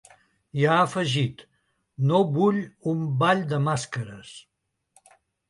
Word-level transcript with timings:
I 0.59 0.63
ha 0.69 0.77
afegit: 0.85 1.43
‘No 2.13 2.21
vull 2.39 2.57
un 2.95 3.05
ball 3.21 3.45
de 3.53 3.61
màscares’. 3.69 4.35